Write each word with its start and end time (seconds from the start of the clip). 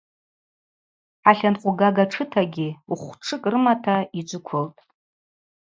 Хӏатланкъвгага 1.21 2.05
тшытагьи 2.09 2.69
хвтшыкӏ 2.99 3.47
рымата 3.51 3.97
йджвыквылтӏ. 4.19 4.79